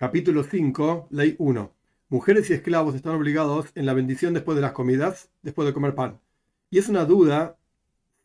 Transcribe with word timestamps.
Capítulo 0.00 0.44
5, 0.44 1.08
Ley 1.10 1.36
1. 1.36 1.74
Mujeres 2.08 2.48
y 2.48 2.54
esclavos 2.54 2.94
están 2.94 3.16
obligados 3.16 3.66
en 3.74 3.84
la 3.84 3.92
bendición 3.92 4.32
después 4.32 4.56
de 4.56 4.62
las 4.62 4.72
comidas, 4.72 5.28
después 5.42 5.68
de 5.68 5.74
comer 5.74 5.94
pan. 5.94 6.18
Y 6.70 6.78
es 6.78 6.88
una 6.88 7.04
duda 7.04 7.58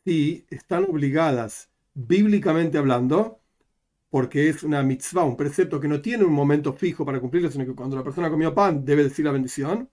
si 0.02 0.46
están 0.48 0.84
obligadas 0.84 1.68
bíblicamente 1.92 2.78
hablando, 2.78 3.40
porque 4.08 4.48
es 4.48 4.62
una 4.62 4.82
mitzvah, 4.82 5.24
un 5.24 5.36
precepto 5.36 5.78
que 5.78 5.86
no 5.86 6.00
tiene 6.00 6.24
un 6.24 6.32
momento 6.32 6.72
fijo 6.72 7.04
para 7.04 7.20
cumplirlo, 7.20 7.50
sino 7.50 7.66
que 7.66 7.74
cuando 7.74 7.94
la 7.94 8.02
persona 8.02 8.30
comió 8.30 8.54
pan 8.54 8.82
debe 8.82 9.02
decir 9.04 9.26
la 9.26 9.32
bendición, 9.32 9.90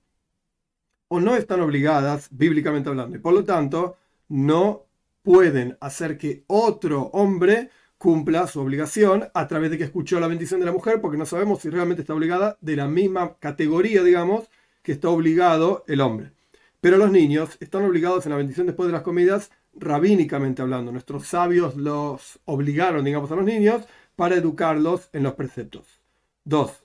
o 1.10 1.20
no 1.20 1.36
están 1.36 1.60
obligadas 1.60 2.30
bíblicamente 2.32 2.88
hablando. 2.88 3.18
Y 3.18 3.20
por 3.20 3.34
lo 3.34 3.44
tanto, 3.44 3.98
no 4.30 4.86
pueden 5.22 5.78
hacer 5.82 6.18
que 6.18 6.46
otro 6.48 7.08
hombre 7.08 7.72
cumpla 8.04 8.48
su 8.48 8.60
obligación 8.60 9.30
a 9.34 9.48
través 9.48 9.72
de 9.72 9.78
que 9.78 9.86
escuchó 9.86 10.20
la 10.20 10.28
bendición 10.28 10.60
de 10.60 10.66
la 10.66 10.74
mujer, 10.74 11.00
porque 11.00 11.18
no 11.18 11.26
sabemos 11.26 11.62
si 11.62 11.70
realmente 11.70 12.02
está 12.02 12.14
obligada 12.14 12.58
de 12.60 12.76
la 12.76 12.86
misma 12.86 13.38
categoría, 13.40 14.04
digamos, 14.04 14.50
que 14.82 14.92
está 14.92 15.08
obligado 15.08 15.86
el 15.88 16.02
hombre. 16.02 16.34
Pero 16.82 16.98
los 16.98 17.12
niños 17.12 17.56
están 17.62 17.86
obligados 17.86 18.26
en 18.26 18.32
la 18.32 18.38
bendición 18.38 18.68
después 18.68 18.88
de 18.88 18.92
las 18.92 19.04
comidas, 19.04 19.52
rabínicamente 19.74 20.62
hablando. 20.62 20.92
Nuestros 20.92 21.28
sabios 21.28 21.78
los 21.78 22.42
obligaron, 22.44 23.06
digamos, 23.06 23.32
a 23.32 23.38
los 23.38 23.46
niños 23.46 23.86
para 24.18 24.36
educarlos 24.36 25.08
en 25.14 25.24
los 25.24 25.36
preceptos. 25.36 26.02
Dos, 26.44 26.84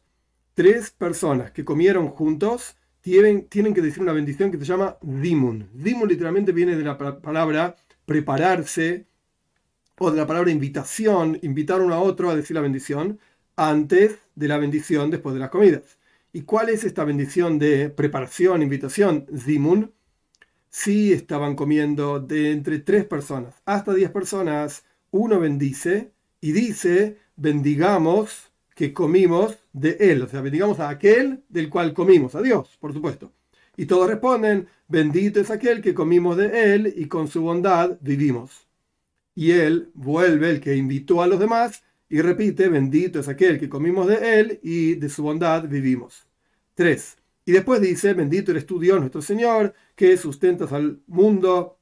tres 0.55 0.93
personas 0.93 1.51
que 1.51 1.65
comieron 1.65 2.11
juntos 2.11 2.77
tienen, 3.01 3.49
tienen 3.49 3.75
que 3.75 3.83
decir 3.83 4.05
una 4.05 4.13
bendición 4.13 4.53
que 4.53 4.59
se 4.59 4.67
llama 4.67 4.99
dimun. 5.03 5.69
Dimun 5.75 6.09
literalmente 6.09 6.53
viene 6.53 6.77
de 6.77 6.85
la 6.85 6.97
palabra 6.97 7.75
prepararse, 8.07 9.08
o 9.99 10.11
de 10.11 10.17
la 10.17 10.27
palabra 10.27 10.51
invitación, 10.51 11.39
invitar 11.43 11.81
uno 11.81 11.95
a 11.95 12.01
otro 12.01 12.31
a 12.31 12.37
decir 12.37 12.55
la 12.55 12.61
bendición 12.61 13.19
antes 13.57 14.19
de 14.35 14.49
la 14.49 14.59
bendición 14.59 15.11
después 15.11 15.35
de 15.35 15.41
las 15.41 15.51
comidas. 15.51 15.99
¿Y 16.33 16.43
cuál 16.43 16.69
es 16.69 16.85
esta 16.85 17.05
bendición 17.05 17.59
de 17.59 17.91
preparación, 17.91 18.63
invitación, 18.63 19.27
zimun? 19.37 19.93
Si 20.71 21.13
estaban 21.13 21.57
comiendo 21.57 22.21
de 22.21 22.53
entre 22.53 22.79
tres 22.79 23.05
personas 23.05 23.55
hasta 23.65 23.95
diez 23.95 24.11
personas, 24.11 24.85
uno 25.11 25.41
bendice 25.41 26.13
y 26.41 26.53
dice, 26.53 27.19
bendigamos 27.37 28.53
que 28.75 28.93
comimos 28.93 29.59
de 29.73 29.97
él, 29.99 30.23
o 30.23 30.29
sea, 30.29 30.41
bendigamos 30.41 30.79
a 30.79 30.91
aquel 30.91 31.43
del 31.49 31.69
cual 31.71 31.95
comimos, 31.95 32.35
a 32.35 32.43
Dios, 32.43 32.77
por 32.79 32.93
supuesto. 32.93 33.33
Y 33.77 33.87
todos 33.87 34.09
responden, 34.09 34.69
bendito 34.87 35.41
es 35.41 35.51
aquel 35.51 35.81
que 35.81 35.95
comimos 35.95 36.37
de 36.37 36.75
él 36.75 36.93
y 36.97 37.07
con 37.07 37.29
su 37.29 37.43
bondad 37.43 37.97
vivimos 38.01 38.68
y 39.39 39.53
él 39.53 39.93
vuelve, 39.95 40.51
el 40.51 40.61
que 40.61 40.75
invitó 40.75 41.23
a 41.23 41.29
los 41.29 41.39
demás, 41.39 41.85
y 42.09 42.21
repite, 42.23 42.69
bendito 42.69 43.21
es 43.21 43.29
aquel 43.29 43.61
que 43.61 43.69
comimos 43.69 44.09
de 44.09 44.41
él 44.41 44.59
y 44.65 44.97
de 44.97 45.09
su 45.09 45.23
bondad 45.23 45.69
vivimos. 45.69 46.27
3. 46.75 47.17
Y 47.45 47.53
después 47.53 47.81
dice, 47.81 48.15
bendito 48.15 48.51
eres 48.51 48.67
tú 48.67 48.81
Dios 48.81 48.99
nuestro 48.99 49.23
Señor, 49.23 49.75
que 49.95 50.17
sustentas 50.17 50.73
al 50.73 50.99
mundo 51.07 51.79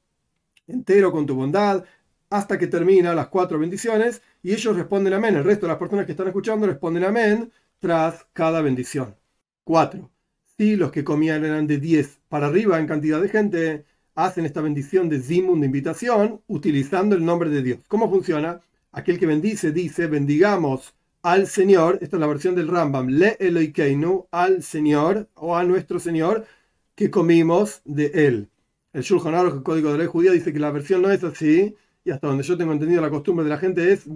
entero 0.67 1.11
con 1.11 1.25
tu 1.25 1.33
bondad, 1.33 1.83
hasta 2.29 2.59
que 2.59 2.67
termina 2.67 3.15
las 3.15 3.29
cuatro 3.29 3.57
bendiciones, 3.57 4.21
y 4.43 4.53
ellos 4.53 4.75
responden 4.75 5.13
amén. 5.13 5.35
El 5.37 5.43
resto 5.43 5.65
de 5.65 5.71
las 5.71 5.79
personas 5.79 6.05
que 6.05 6.11
están 6.11 6.27
escuchando 6.27 6.67
responden 6.67 7.05
amén 7.05 7.51
tras 7.79 8.27
cada 8.33 8.61
bendición. 8.61 9.15
4. 9.63 10.11
Si 10.59 10.75
los 10.75 10.91
que 10.91 11.03
comían 11.03 11.43
eran 11.43 11.65
de 11.65 11.79
10 11.79 12.19
para 12.29 12.45
arriba 12.45 12.77
en 12.77 12.85
cantidad 12.85 13.19
de 13.19 13.29
gente, 13.29 13.85
hacen 14.17 14.45
esta 14.45 14.61
bendición 14.61 15.09
de 15.09 15.21
Zimun, 15.21 15.59
de 15.59 15.67
invitación, 15.67 16.41
utilizando 16.47 17.15
el 17.15 17.23
nombre 17.23 17.51
de 17.51 17.61
Dios. 17.61 17.79
¿Cómo 17.87 18.09
funciona? 18.09 18.59
Aquel 18.91 19.19
que 19.19 19.27
bendice 19.27 19.71
dice, 19.71 20.07
bendigamos 20.07 20.95
al 21.21 21.45
Señor, 21.45 21.99
esta 22.01 22.15
es 22.15 22.19
la 22.19 22.25
versión 22.25 22.55
del 22.55 22.67
Rambam, 22.67 23.09
le 23.09 23.37
Eloikeinu, 23.39 24.25
al 24.31 24.63
Señor 24.63 25.29
o 25.35 25.55
a 25.55 25.63
nuestro 25.63 25.99
Señor, 25.99 26.47
que 26.95 27.11
comimos 27.11 27.81
de 27.85 28.07
él. 28.27 28.49
El 28.91 29.03
Shulchan 29.03 29.35
Aruch, 29.35 29.53
el 29.53 29.63
Código 29.63 29.91
de 29.91 29.99
Ley 29.99 30.07
Judía, 30.07 30.31
dice 30.31 30.51
que 30.51 30.59
la 30.59 30.71
versión 30.71 31.03
no 31.03 31.11
es 31.11 31.23
así, 31.23 31.75
y 32.03 32.09
hasta 32.09 32.25
donde 32.25 32.43
yo 32.43 32.57
tengo 32.57 32.71
entendido 32.71 33.03
la 33.03 33.11
costumbre 33.11 33.43
de 33.43 33.51
la 33.51 33.59
gente 33.59 33.93
es 33.93 34.07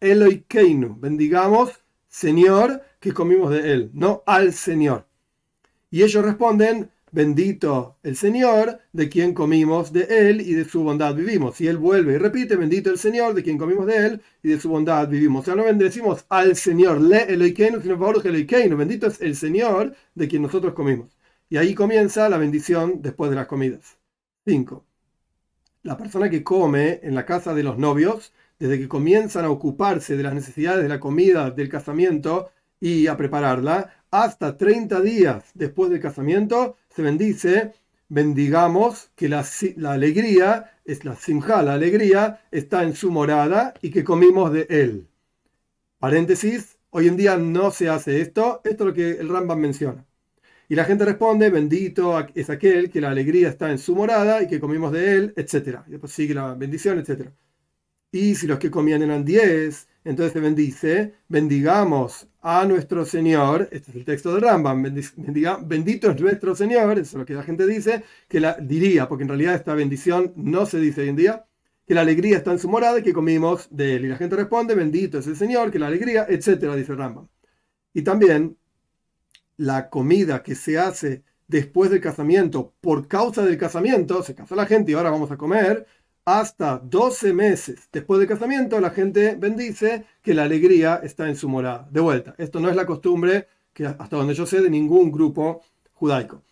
Eloikeinu, 0.00 0.98
bendigamos 1.00 1.70
Señor, 2.08 2.82
que 3.00 3.14
comimos 3.14 3.50
de 3.52 3.72
él, 3.72 3.90
no 3.94 4.22
al 4.26 4.52
Señor. 4.52 5.06
Y 5.90 6.02
ellos 6.02 6.22
responden, 6.22 6.90
bendito 7.12 7.96
el 8.02 8.16
Señor, 8.16 8.80
de 8.92 9.08
quien 9.08 9.34
comimos 9.34 9.92
de 9.92 10.06
él 10.08 10.40
y 10.40 10.54
de 10.54 10.64
su 10.64 10.82
bondad 10.82 11.14
vivimos. 11.14 11.60
Y 11.60 11.66
él 11.66 11.76
vuelve 11.76 12.14
y 12.14 12.18
repite, 12.18 12.56
bendito 12.56 12.90
el 12.90 12.98
Señor, 12.98 13.34
de 13.34 13.42
quien 13.42 13.58
comimos 13.58 13.86
de 13.86 14.06
él 14.06 14.22
y 14.42 14.48
de 14.48 14.60
su 14.60 14.68
bondad 14.68 15.08
vivimos. 15.08 15.42
O 15.42 15.44
sea, 15.44 15.54
no 15.54 15.64
bendecimos 15.64 16.24
al 16.28 16.56
Señor, 16.56 17.00
le 17.00 17.32
Eloikeinu, 17.32 17.80
sino 17.80 17.98
por 17.98 18.26
Eloikeinu, 18.26 18.76
bendito 18.76 19.06
es 19.06 19.20
el 19.20 19.36
Señor 19.36 19.94
de 20.14 20.28
quien 20.28 20.42
nosotros 20.42 20.74
comimos. 20.74 21.16
Y 21.50 21.56
ahí 21.56 21.74
comienza 21.74 22.28
la 22.28 22.38
bendición 22.38 23.00
después 23.00 23.30
de 23.30 23.36
las 23.36 23.46
comidas. 23.46 23.96
5. 24.46 24.84
La 25.82 25.96
persona 25.96 26.28
que 26.28 26.42
come 26.42 27.00
en 27.02 27.14
la 27.14 27.24
casa 27.24 27.54
de 27.54 27.62
los 27.62 27.78
novios, 27.78 28.32
desde 28.58 28.78
que 28.78 28.88
comienzan 28.88 29.44
a 29.44 29.50
ocuparse 29.50 30.16
de 30.16 30.22
las 30.22 30.34
necesidades 30.34 30.82
de 30.82 30.88
la 30.88 31.00
comida, 31.00 31.50
del 31.50 31.68
casamiento 31.68 32.50
y 32.80 33.06
a 33.06 33.16
prepararla, 33.16 33.94
hasta 34.10 34.56
30 34.56 35.00
días 35.00 35.44
después 35.54 35.90
del 35.90 36.00
casamiento, 36.00 36.76
bendice, 37.02 37.72
bendigamos 38.08 39.10
que 39.16 39.28
la, 39.28 39.44
alegría, 39.86 40.72
es 40.84 41.04
la 41.04 41.16
simja, 41.16 41.62
la 41.62 41.74
alegría, 41.74 42.40
está 42.50 42.82
en 42.82 42.94
su 42.94 43.10
morada 43.10 43.74
y 43.82 43.90
que 43.90 44.04
comimos 44.04 44.52
de 44.52 44.66
él. 44.70 45.08
Paréntesis, 45.98 46.78
hoy 46.90 47.08
en 47.08 47.16
día 47.16 47.36
no 47.36 47.70
se 47.70 47.88
hace 47.88 48.20
esto, 48.20 48.60
esto 48.64 48.84
es 48.84 48.86
lo 48.88 48.94
que 48.94 49.10
el 49.12 49.28
Rambam 49.28 49.58
menciona. 49.58 50.04
Y 50.68 50.74
la 50.74 50.84
gente 50.84 51.04
responde, 51.04 51.50
bendito 51.50 52.18
es 52.34 52.50
aquel 52.50 52.90
que 52.90 53.00
la 53.00 53.10
alegría 53.10 53.48
está 53.48 53.70
en 53.70 53.78
su 53.78 53.94
morada 53.96 54.42
y 54.42 54.48
que 54.48 54.60
comimos 54.60 54.92
de 54.92 55.16
él, 55.16 55.34
etc. 55.36 55.80
Y 55.86 55.92
después 55.92 56.12
sigue 56.12 56.34
la 56.34 56.54
bendición, 56.54 56.98
etc. 56.98 57.30
Y 58.10 58.34
si 58.34 58.46
los 58.46 58.58
que 58.58 58.70
comían 58.70 59.02
eran 59.02 59.24
10, 59.24 59.88
entonces 60.04 60.32
se 60.32 60.40
bendice, 60.40 61.14
bendigamos 61.28 62.26
a 62.40 62.64
nuestro 62.64 63.04
Señor, 63.04 63.68
este 63.70 63.90
es 63.90 63.96
el 63.98 64.04
texto 64.06 64.34
de 64.34 64.40
Rambam, 64.40 64.82
bendiga, 64.82 65.58
bendito 65.62 66.10
es 66.10 66.20
nuestro 66.20 66.54
Señor, 66.54 66.92
eso 66.92 67.02
es 67.02 67.14
lo 67.14 67.26
que 67.26 67.34
la 67.34 67.42
gente 67.42 67.66
dice, 67.66 68.04
que 68.26 68.40
la 68.40 68.54
diría, 68.54 69.08
porque 69.08 69.24
en 69.24 69.28
realidad 69.28 69.54
esta 69.54 69.74
bendición 69.74 70.32
no 70.36 70.64
se 70.64 70.80
dice 70.80 71.02
hoy 71.02 71.10
en 71.10 71.16
día, 71.16 71.44
que 71.86 71.94
la 71.94 72.00
alegría 72.02 72.38
está 72.38 72.52
en 72.52 72.58
su 72.58 72.68
morada 72.68 72.98
y 72.98 73.02
que 73.02 73.12
comimos 73.12 73.68
de 73.70 73.96
él. 73.96 74.04
Y 74.06 74.08
la 74.08 74.16
gente 74.16 74.36
responde, 74.36 74.74
bendito 74.74 75.18
es 75.18 75.26
el 75.26 75.36
Señor, 75.36 75.70
que 75.70 75.78
la 75.78 75.88
alegría, 75.88 76.26
etcétera, 76.28 76.76
dice 76.76 76.94
Rambam. 76.94 77.28
Y 77.92 78.02
también 78.02 78.56
la 79.56 79.90
comida 79.90 80.42
que 80.42 80.54
se 80.54 80.78
hace 80.78 81.24
después 81.48 81.90
del 81.90 82.00
casamiento, 82.00 82.74
por 82.80 83.08
causa 83.08 83.44
del 83.44 83.58
casamiento, 83.58 84.22
se 84.22 84.34
casa 84.34 84.54
la 84.54 84.66
gente 84.66 84.92
y 84.92 84.94
ahora 84.94 85.10
vamos 85.10 85.30
a 85.30 85.36
comer, 85.36 85.86
hasta 86.28 86.78
12 86.84 87.32
meses 87.32 87.88
después 87.90 88.20
del 88.20 88.28
casamiento, 88.28 88.78
la 88.80 88.90
gente 88.90 89.34
bendice 89.38 90.04
que 90.22 90.34
la 90.34 90.42
alegría 90.42 91.00
está 91.02 91.26
en 91.26 91.36
su 91.36 91.48
morada. 91.48 91.88
De 91.90 92.00
vuelta, 92.00 92.34
esto 92.36 92.60
no 92.60 92.68
es 92.68 92.76
la 92.76 92.84
costumbre 92.84 93.48
que 93.72 93.86
hasta 93.86 94.16
donde 94.16 94.34
yo 94.34 94.44
sé 94.44 94.60
de 94.60 94.68
ningún 94.68 95.10
grupo 95.10 95.62
judaico. 95.94 96.42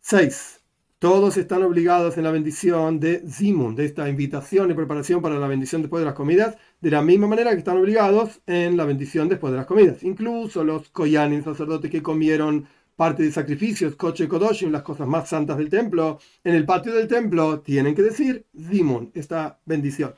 6. 0.00 0.60
Todos 0.98 1.36
están 1.36 1.62
obligados 1.62 2.16
en 2.16 2.24
la 2.24 2.30
bendición 2.30 3.00
de 3.00 3.22
Zimun, 3.28 3.74
de 3.74 3.84
esta 3.84 4.08
invitación 4.08 4.70
y 4.70 4.74
preparación 4.74 5.20
para 5.20 5.38
la 5.38 5.46
bendición 5.46 5.82
después 5.82 6.00
de 6.00 6.06
las 6.06 6.14
comidas, 6.14 6.56
de 6.80 6.90
la 6.90 7.02
misma 7.02 7.26
manera 7.26 7.50
que 7.50 7.58
están 7.58 7.76
obligados 7.76 8.40
en 8.46 8.78
la 8.78 8.86
bendición 8.86 9.28
después 9.28 9.52
de 9.52 9.58
las 9.58 9.66
comidas. 9.66 10.02
Incluso 10.04 10.64
los 10.64 10.88
koyanim, 10.88 11.44
sacerdotes 11.44 11.90
que 11.90 12.02
comieron 12.02 12.66
parte 12.96 13.22
de 13.22 13.32
sacrificios, 13.32 13.96
Koche 13.96 14.28
Kodoshim, 14.28 14.70
las 14.70 14.82
cosas 14.82 15.06
más 15.06 15.28
santas 15.28 15.58
del 15.58 15.68
templo, 15.68 16.18
en 16.44 16.54
el 16.54 16.64
patio 16.64 16.92
del 16.92 17.08
templo 17.08 17.60
tienen 17.60 17.94
que 17.94 18.02
decir 18.02 18.46
Zimun, 18.56 19.10
esta 19.14 19.58
bendición. 19.64 20.14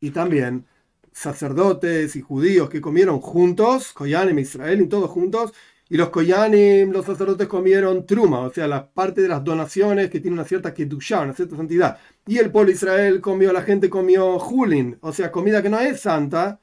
Y 0.00 0.10
también 0.10 0.66
sacerdotes 1.12 2.16
y 2.16 2.20
judíos 2.22 2.68
que 2.68 2.80
comieron 2.80 3.20
juntos, 3.20 3.92
Koyanim, 3.92 4.38
Israel 4.38 4.80
y 4.80 4.88
todos 4.88 5.10
juntos, 5.10 5.52
y 5.88 5.96
los 5.96 6.08
Koyanim, 6.08 6.90
los 6.90 7.04
sacerdotes 7.04 7.46
comieron 7.48 8.06
Truma, 8.06 8.40
o 8.40 8.52
sea, 8.52 8.66
la 8.66 8.88
parte 8.88 9.20
de 9.20 9.28
las 9.28 9.44
donaciones 9.44 10.08
que 10.08 10.20
tiene 10.20 10.34
una 10.34 10.44
cierta 10.44 10.72
Kedushá, 10.72 11.20
una 11.20 11.34
cierta 11.34 11.56
santidad. 11.56 11.98
Y 12.26 12.38
el 12.38 12.50
pueblo 12.50 12.72
Israel 12.72 13.20
comió, 13.20 13.52
la 13.52 13.62
gente 13.62 13.90
comió 13.90 14.38
Julin, 14.38 14.96
o 15.02 15.12
sea, 15.12 15.30
comida 15.30 15.62
que 15.62 15.68
no 15.68 15.78
es 15.78 16.00
santa. 16.00 16.60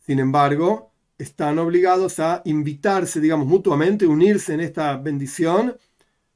Sin 0.00 0.18
embargo, 0.18 0.92
están 1.18 1.58
obligados 1.58 2.20
a 2.20 2.42
invitarse, 2.44 3.20
digamos, 3.20 3.46
mutuamente, 3.46 4.06
unirse 4.06 4.54
en 4.54 4.60
esta 4.60 4.96
bendición, 4.96 5.76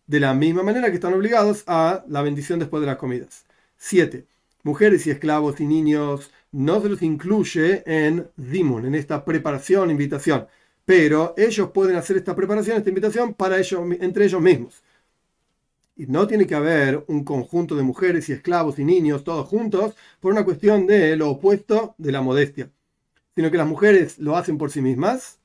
de 0.07 0.21
la 0.21 0.35
misma 0.35 0.63
manera 0.65 0.89
que 0.89 0.97
están 0.97 1.15
obligados 1.15 1.63
a 1.67 2.05
la 2.09 2.23
bendición 2.23 2.59
después 2.59 2.81
de 2.81 2.89
las 2.89 2.97
comidas. 2.97 3.47
7. 3.77 4.27
Mujeres 4.65 5.07
y 5.07 5.11
esclavos 5.11 5.61
y 5.61 5.67
niños 5.67 6.33
no 6.53 6.81
se 6.83 6.89
los 6.89 7.03
incluye 7.03 7.83
en 7.87 8.29
Dimun, 8.37 8.87
en 8.87 8.95
esta 8.97 9.25
preparación, 9.25 9.91
invitación, 9.91 10.49
pero 10.85 11.35
ellos 11.37 11.71
pueden 11.71 11.97
hacer 11.97 12.17
esta 12.17 12.35
preparación, 12.35 12.77
esta 12.79 12.89
invitación 12.89 13.35
para 13.35 13.59
ellos, 13.59 13.81
entre 14.01 14.25
ellos 14.25 14.41
mismos. 14.41 14.83
Y 15.97 16.07
no 16.07 16.27
tiene 16.27 16.47
que 16.47 16.55
haber 16.55 17.05
un 17.09 17.25
conjunto 17.25 17.77
de 17.77 17.83
mujeres 17.83 18.29
y 18.29 18.33
esclavos 18.33 18.79
y 18.79 18.85
niños 18.85 19.23
todos 19.23 19.47
juntos 19.47 19.95
por 20.19 20.33
una 20.33 20.45
cuestión 20.45 20.87
de 20.87 21.17
lo 21.17 21.31
opuesto 21.31 21.95
de 21.99 22.13
la 22.13 22.23
modestia 22.23 22.71
sino 23.35 23.51
que 23.51 23.57
las 23.59 23.67
mujeres 23.69 24.19
lo 24.19 24.37
hacen 24.37 24.59
por 24.59 24.71
sí 24.71 24.83
mismas 24.83 25.39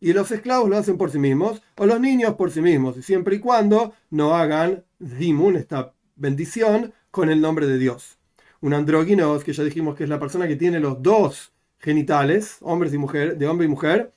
Y 0.00 0.12
los 0.14 0.30
esclavos 0.32 0.68
lo 0.68 0.76
hacen 0.76 0.98
por 0.98 1.10
sí 1.12 1.18
mismos, 1.18 1.62
o 1.76 1.86
los 1.86 2.00
niños 2.00 2.34
por 2.34 2.50
sí 2.50 2.60
mismos, 2.60 2.96
y 2.96 3.02
siempre 3.02 3.36
y 3.36 3.40
cuando 3.40 3.94
no 4.10 4.34
hagan 4.34 4.84
zimun, 5.00 5.56
esta 5.56 5.94
bendición, 6.16 6.92
con 7.12 7.30
el 7.30 7.40
nombre 7.40 7.66
de 7.68 7.78
Dios. 7.78 8.18
Un 8.60 8.74
andróginos, 8.74 9.44
que 9.44 9.52
ya 9.52 9.64
dijimos 9.64 9.94
que 9.96 10.04
es 10.04 10.10
la 10.10 10.18
persona 10.18 10.48
que 10.48 10.56
tiene 10.56 10.80
los 10.80 11.02
dos 11.02 11.52
genitales, 11.78 12.58
y 12.60 12.98
mujer, 12.98 13.38
de 13.38 13.46
hombre 13.46 13.66
y 13.66 13.70
mujer, 13.70 14.12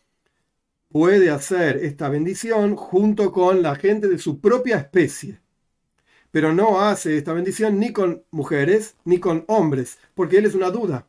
puede 0.89 1.29
hacer 1.29 1.77
esta 1.77 2.09
bendición 2.09 2.75
junto 2.75 3.31
con 3.31 3.61
la 3.61 3.75
gente 3.75 4.07
de 4.07 4.17
su 4.17 4.39
propia 4.39 4.77
especie. 4.77 5.39
Pero 6.31 6.53
no 6.53 6.81
hace 6.81 7.17
esta 7.17 7.33
bendición 7.33 7.79
ni 7.79 7.93
con 7.93 8.23
mujeres 8.31 8.95
ni 9.05 9.19
con 9.19 9.45
hombres, 9.47 9.99
porque 10.13 10.37
él 10.37 10.45
es 10.45 10.55
una 10.55 10.71
duda. 10.71 11.07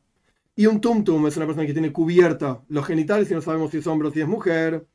Y 0.58 0.64
un 0.66 0.80
tumtum 0.80 1.26
es 1.26 1.36
una 1.36 1.44
persona 1.44 1.66
que 1.66 1.74
tiene 1.74 1.92
cubierta 1.92 2.62
los 2.68 2.86
genitales 2.86 3.30
y 3.30 3.34
no 3.34 3.42
sabemos 3.42 3.70
si 3.70 3.76
es 3.76 3.86
hombre 3.86 4.08
o 4.08 4.10
si 4.10 4.22
es 4.22 4.26
mujer. 4.26 4.86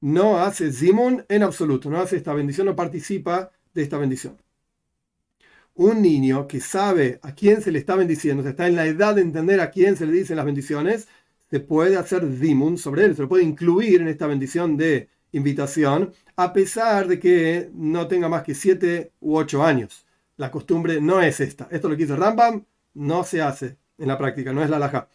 No 0.00 0.38
hace 0.38 0.72
zimun 0.72 1.24
en 1.28 1.42
absoluto, 1.42 1.90
no 1.90 2.00
hace 2.00 2.16
esta 2.16 2.32
bendición, 2.32 2.68
no 2.68 2.76
participa 2.76 3.50
de 3.74 3.82
esta 3.82 3.98
bendición. 3.98 4.36
Un 5.74 6.00
niño 6.00 6.46
que 6.46 6.60
sabe 6.60 7.18
a 7.22 7.34
quién 7.34 7.60
se 7.60 7.72
le 7.72 7.80
está 7.80 7.96
bendiciendo, 7.96 8.48
está 8.48 8.68
en 8.68 8.76
la 8.76 8.86
edad 8.86 9.16
de 9.16 9.22
entender 9.22 9.60
a 9.60 9.70
quién 9.72 9.96
se 9.96 10.06
le 10.06 10.12
dicen 10.12 10.36
las 10.36 10.46
bendiciones, 10.46 11.08
se 11.50 11.58
puede 11.58 11.96
hacer 11.96 12.24
zimun 12.38 12.78
sobre 12.78 13.04
él, 13.04 13.16
se 13.16 13.22
lo 13.22 13.28
puede 13.28 13.42
incluir 13.42 14.00
en 14.02 14.08
esta 14.08 14.28
bendición 14.28 14.76
de 14.76 15.08
invitación, 15.32 16.12
a 16.36 16.52
pesar 16.52 17.08
de 17.08 17.18
que 17.18 17.70
no 17.74 18.06
tenga 18.06 18.28
más 18.28 18.44
que 18.44 18.54
7 18.54 19.10
u 19.20 19.36
8 19.36 19.64
años. 19.64 20.06
La 20.36 20.52
costumbre 20.52 21.00
no 21.00 21.20
es 21.20 21.40
esta. 21.40 21.66
Esto 21.70 21.88
lo 21.88 21.96
que 21.96 22.04
dice 22.04 22.16
Rambam, 22.16 22.64
no 22.94 23.24
se 23.24 23.42
hace 23.42 23.76
en 24.00 24.08
la 24.08 24.18
práctica, 24.18 24.52
no 24.52 24.62
es 24.62 24.70
la 24.70 24.78
laja, 24.78 25.08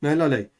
no 0.00 0.10
es 0.10 0.16
la 0.16 0.28
ley. 0.28 0.50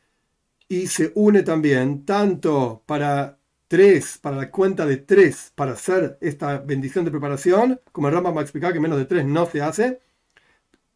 Y 0.68 0.88
se 0.88 1.12
une 1.14 1.42
también 1.42 2.04
tanto 2.04 2.82
para 2.86 3.38
tres, 3.68 4.18
para 4.18 4.36
la 4.36 4.50
cuenta 4.50 4.86
de 4.86 4.96
tres, 4.98 5.52
para 5.54 5.72
hacer 5.72 6.18
esta 6.20 6.58
bendición 6.58 7.04
de 7.04 7.10
preparación, 7.10 7.80
como 7.92 8.08
el 8.08 8.14
Rambam 8.14 8.36
va 8.36 8.40
a 8.40 8.44
explicar 8.44 8.72
que 8.72 8.80
menos 8.80 8.98
de 8.98 9.04
tres 9.06 9.24
no 9.24 9.46
se 9.46 9.62
hace, 9.62 10.00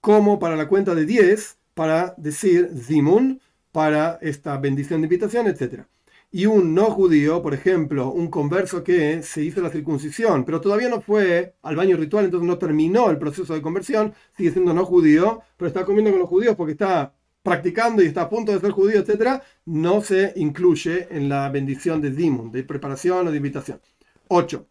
como 0.00 0.38
para 0.38 0.56
la 0.56 0.68
cuenta 0.68 0.94
de 0.94 1.06
10, 1.06 1.58
para 1.74 2.14
decir 2.18 2.70
zimun, 2.76 3.40
para 3.70 4.18
esta 4.20 4.58
bendición 4.58 5.00
de 5.00 5.06
invitación, 5.06 5.46
etc. 5.46 5.84
Y 6.34 6.46
un 6.46 6.74
no 6.74 6.86
judío, 6.86 7.42
por 7.42 7.52
ejemplo, 7.52 8.10
un 8.10 8.28
converso 8.28 8.82
que 8.82 9.22
se 9.22 9.42
hizo 9.44 9.60
la 9.60 9.68
circuncisión, 9.68 10.44
pero 10.46 10.62
todavía 10.62 10.88
no 10.88 11.02
fue 11.02 11.56
al 11.62 11.76
baño 11.76 11.96
ritual, 11.98 12.24
entonces 12.24 12.48
no 12.48 12.56
terminó 12.56 13.10
el 13.10 13.18
proceso 13.18 13.52
de 13.52 13.60
conversión, 13.60 14.14
sigue 14.34 14.50
siendo 14.50 14.72
no 14.72 14.86
judío, 14.86 15.42
pero 15.58 15.68
está 15.68 15.84
comiendo 15.84 16.10
con 16.10 16.20
los 16.20 16.28
judíos 16.30 16.56
porque 16.56 16.72
está 16.72 17.14
practicando 17.42 18.02
y 18.02 18.06
está 18.06 18.22
a 18.22 18.30
punto 18.30 18.50
de 18.50 18.60
ser 18.60 18.70
judío, 18.70 19.00
etc., 19.00 19.42
no 19.66 20.00
se 20.00 20.32
incluye 20.36 21.06
en 21.10 21.28
la 21.28 21.50
bendición 21.50 22.00
de 22.00 22.10
Dimun, 22.10 22.50
de 22.50 22.64
preparación 22.64 23.28
o 23.28 23.30
de 23.30 23.36
invitación. 23.36 23.80
8. 24.28 24.66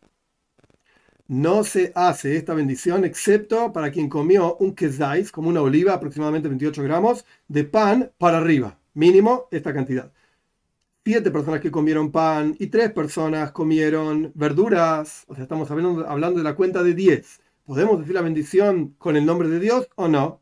No 1.28 1.64
se 1.64 1.92
hace 1.94 2.38
esta 2.38 2.56
bendición 2.56 3.06
excepto 3.06 3.72
para 3.72 3.92
quien 3.92 4.10
comió 4.10 4.58
un 4.58 4.74
kezais, 4.74 5.32
como 5.32 5.50
una 5.50 5.62
oliva, 5.62 5.94
aproximadamente 5.94 6.50
28 6.50 6.82
gramos, 6.84 7.24
de 7.48 7.66
pan 7.66 8.12
para 8.18 8.40
arriba 8.40 8.80
mínimo 8.94 9.48
esta 9.52 9.74
cantidad. 9.74 10.12
Siete 11.04 11.32
personas 11.32 11.62
que 11.62 11.72
comieron 11.72 12.12
pan 12.12 12.56
y 12.60 12.68
tres 12.68 12.92
personas 12.92 13.52
comieron 13.52 14.32
verduras, 14.36 15.26
o 15.28 15.34
sea, 15.34 15.46
estamos 15.46 15.72
hablando, 15.72 16.08
hablando 16.08 16.38
de 16.38 16.44
la 16.44 16.56
cuenta 16.56 16.84
de 16.84 16.94
diez. 16.94 17.42
¿Podemos 17.66 18.00
decir 18.00 18.14
la 18.14 18.22
bendición 18.22 18.94
con 19.00 19.18
el 19.18 19.26
nombre 19.26 19.50
de 19.50 19.60
Dios 19.60 19.90
o 19.96 20.08
no? 20.08 20.42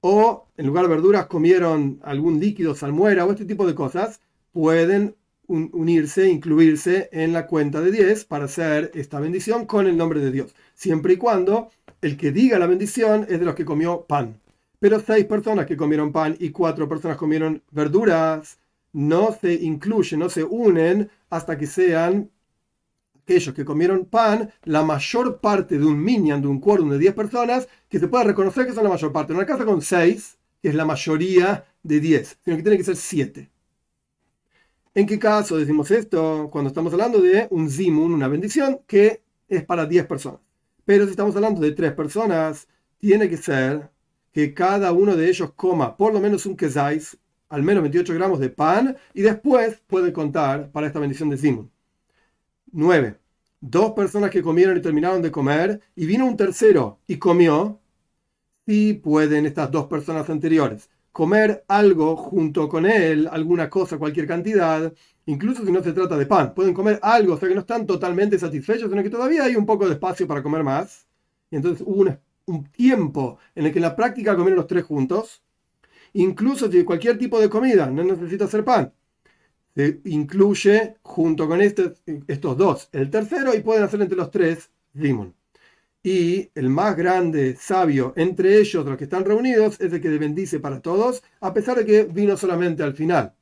O 0.00 0.48
en 0.56 0.66
lugar 0.66 0.84
de 0.84 0.94
verduras 0.94 1.26
comieron 1.26 2.00
algún 2.04 2.40
líquido, 2.40 2.74
salmuera 2.74 3.26
o 3.26 3.32
este 3.32 3.44
tipo 3.44 3.66
de 3.66 3.74
cosas, 3.74 4.22
pueden 4.50 5.14
unirse, 5.46 6.26
incluirse 6.26 7.10
en 7.12 7.34
la 7.34 7.46
cuenta 7.46 7.82
de 7.82 7.90
10 7.90 8.24
para 8.24 8.46
hacer 8.46 8.90
esta 8.94 9.20
bendición 9.20 9.66
con 9.66 9.86
el 9.86 9.98
nombre 9.98 10.20
de 10.20 10.30
Dios, 10.30 10.54
siempre 10.74 11.12
y 11.12 11.16
cuando 11.18 11.68
el 12.00 12.16
que 12.16 12.32
diga 12.32 12.58
la 12.58 12.66
bendición 12.66 13.26
es 13.28 13.38
de 13.40 13.44
los 13.44 13.54
que 13.54 13.66
comió 13.66 14.06
pan. 14.06 14.40
Pero 14.78 15.00
seis 15.00 15.26
personas 15.26 15.66
que 15.66 15.76
comieron 15.76 16.12
pan 16.12 16.34
y 16.38 16.48
cuatro 16.48 16.88
personas 16.88 17.18
comieron 17.18 17.62
verduras 17.70 18.58
no 18.96 19.36
se 19.38 19.52
incluyen, 19.52 20.20
no 20.20 20.30
se 20.30 20.42
unen 20.42 21.10
hasta 21.28 21.58
que 21.58 21.66
sean 21.66 22.30
aquellos 23.20 23.54
que 23.54 23.64
comieron 23.64 24.06
pan, 24.06 24.50
la 24.64 24.84
mayor 24.84 25.38
parte 25.38 25.78
de 25.78 25.84
un 25.84 26.02
minyan, 26.02 26.40
de 26.40 26.48
un 26.48 26.58
quórum 26.58 26.88
de 26.88 26.98
10 26.98 27.12
personas, 27.12 27.68
que 27.90 27.98
se 27.98 28.08
pueda 28.08 28.24
reconocer 28.24 28.64
que 28.64 28.72
son 28.72 28.84
la 28.84 28.88
mayor 28.90 29.12
parte. 29.12 29.34
Una 29.34 29.44
casa 29.44 29.66
con 29.66 29.82
6, 29.82 30.38
que 30.62 30.68
es 30.70 30.74
la 30.74 30.86
mayoría 30.86 31.66
de 31.82 32.00
10, 32.00 32.38
sino 32.42 32.56
que 32.56 32.62
tiene 32.62 32.78
que 32.78 32.84
ser 32.84 32.96
7. 32.96 33.50
¿En 34.94 35.06
qué 35.06 35.18
caso 35.18 35.58
decimos 35.58 35.90
esto? 35.90 36.48
Cuando 36.50 36.68
estamos 36.68 36.90
hablando 36.94 37.20
de 37.20 37.48
un 37.50 37.68
zimun, 37.68 38.14
una 38.14 38.28
bendición, 38.28 38.80
que 38.86 39.20
es 39.46 39.62
para 39.62 39.84
10 39.84 40.06
personas. 40.06 40.40
Pero 40.86 41.04
si 41.04 41.10
estamos 41.10 41.36
hablando 41.36 41.60
de 41.60 41.72
3 41.72 41.92
personas, 41.92 42.66
tiene 42.96 43.28
que 43.28 43.36
ser 43.36 43.90
que 44.32 44.54
cada 44.54 44.92
uno 44.92 45.16
de 45.16 45.28
ellos 45.28 45.52
coma 45.54 45.98
por 45.98 46.14
lo 46.14 46.20
menos 46.20 46.46
un 46.46 46.56
quesais, 46.56 47.18
al 47.48 47.62
menos 47.62 47.82
28 47.82 48.14
gramos 48.14 48.40
de 48.40 48.50
pan, 48.50 48.96
y 49.14 49.22
después 49.22 49.82
puede 49.86 50.12
contar 50.12 50.70
para 50.70 50.86
esta 50.86 51.00
bendición 51.00 51.30
de 51.30 51.38
Simón. 51.38 51.70
9. 52.72 53.18
Dos 53.60 53.92
personas 53.92 54.30
que 54.30 54.42
comieron 54.42 54.76
y 54.76 54.82
terminaron 54.82 55.22
de 55.22 55.30
comer, 55.30 55.80
y 55.94 56.06
vino 56.06 56.26
un 56.26 56.36
tercero 56.36 57.00
y 57.06 57.16
comió, 57.18 57.80
si 58.66 58.94
pueden 58.94 59.46
estas 59.46 59.70
dos 59.70 59.86
personas 59.86 60.28
anteriores 60.28 60.90
comer 61.16 61.64
algo 61.68 62.14
junto 62.14 62.68
con 62.68 62.84
él, 62.84 63.26
alguna 63.32 63.70
cosa, 63.70 63.96
cualquier 63.96 64.26
cantidad, 64.26 64.92
incluso 65.24 65.64
si 65.64 65.72
no 65.72 65.82
se 65.82 65.94
trata 65.94 66.14
de 66.18 66.26
pan, 66.26 66.52
pueden 66.52 66.74
comer 66.74 66.98
algo, 67.00 67.32
o 67.32 67.38
sea 67.38 67.48
que 67.48 67.54
no 67.54 67.62
están 67.62 67.86
totalmente 67.86 68.38
satisfechos, 68.38 68.90
sino 68.90 69.02
que 69.02 69.08
todavía 69.08 69.44
hay 69.44 69.56
un 69.56 69.64
poco 69.64 69.86
de 69.86 69.94
espacio 69.94 70.26
para 70.26 70.42
comer 70.42 70.62
más. 70.62 71.06
Y 71.50 71.56
entonces 71.56 71.82
hubo 71.86 72.04
un 72.44 72.64
tiempo 72.64 73.38
en 73.54 73.64
el 73.64 73.72
que 73.72 73.78
en 73.78 73.84
la 73.84 73.96
práctica 73.96 74.36
comieron 74.36 74.58
los 74.58 74.66
tres 74.66 74.84
juntos, 74.84 75.42
incluso 76.14 76.70
si 76.70 76.84
cualquier 76.84 77.18
tipo 77.18 77.40
de 77.40 77.48
comida 77.50 77.90
no 77.90 78.04
necesita 78.04 78.46
hacer 78.46 78.64
pan, 78.64 78.92
se 79.74 80.00
incluye 80.04 80.96
junto 81.02 81.46
con 81.48 81.60
este, 81.60 81.94
estos 82.26 82.56
dos 82.56 82.88
el 82.92 83.10
tercero 83.10 83.54
y 83.54 83.60
pueden 83.60 83.84
hacer 83.84 84.00
entre 84.00 84.16
los 84.16 84.30
tres 84.30 84.70
dimon. 84.92 85.34
Y 86.02 86.50
el 86.54 86.70
más 86.70 86.96
grande 86.96 87.56
sabio 87.56 88.12
entre 88.16 88.58
ellos, 88.60 88.86
los 88.86 88.96
que 88.96 89.04
están 89.04 89.24
reunidos, 89.24 89.80
es 89.80 89.92
el 89.92 90.00
que 90.00 90.08
bendice 90.18 90.60
para 90.60 90.80
todos, 90.80 91.22
a 91.40 91.52
pesar 91.52 91.76
de 91.78 91.84
que 91.84 92.04
vino 92.04 92.36
solamente 92.36 92.84
al 92.84 92.94
final. 92.94 93.34